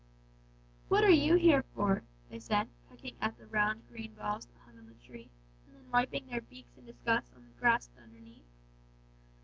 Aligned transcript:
"'What 0.87 1.03
are 1.03 1.11
you 1.11 1.35
here 1.35 1.63
for?' 1.75 2.01
they 2.31 2.39
said, 2.39 2.67
pecking 2.89 3.15
at 3.21 3.37
the 3.37 3.45
round 3.45 3.87
green 3.87 4.15
balls 4.15 4.47
that 4.47 4.57
hung 4.65 4.79
on 4.79 4.87
the 4.87 4.95
tree, 4.95 5.29
and 5.67 5.75
then 5.75 5.91
wiping 5.91 6.25
their 6.25 6.41
beaks 6.41 6.75
in 6.75 6.87
disgust 6.87 7.31
on 7.35 7.43
the 7.43 7.59
grass 7.59 7.87
underneath. 8.01 8.49